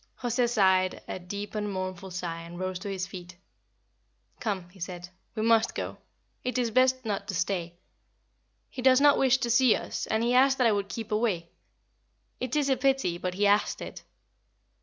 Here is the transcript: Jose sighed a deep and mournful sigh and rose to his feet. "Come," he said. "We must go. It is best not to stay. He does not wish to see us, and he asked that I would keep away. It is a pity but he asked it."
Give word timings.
Jose 0.15 0.47
sighed 0.47 1.03
a 1.07 1.19
deep 1.19 1.53
and 1.53 1.71
mournful 1.71 2.09
sigh 2.09 2.41
and 2.41 2.57
rose 2.59 2.79
to 2.79 2.89
his 2.89 3.05
feet. 3.05 3.37
"Come," 4.39 4.67
he 4.69 4.79
said. 4.79 5.09
"We 5.35 5.43
must 5.43 5.75
go. 5.75 5.99
It 6.43 6.57
is 6.57 6.71
best 6.71 7.05
not 7.05 7.27
to 7.27 7.35
stay. 7.35 7.77
He 8.71 8.81
does 8.81 8.99
not 8.99 9.19
wish 9.19 9.37
to 9.37 9.51
see 9.51 9.75
us, 9.75 10.07
and 10.07 10.23
he 10.23 10.33
asked 10.33 10.57
that 10.57 10.65
I 10.65 10.71
would 10.71 10.89
keep 10.89 11.11
away. 11.11 11.51
It 12.39 12.55
is 12.55 12.67
a 12.67 12.77
pity 12.77 13.19
but 13.19 13.35
he 13.35 13.45
asked 13.45 13.79
it." 13.79 14.01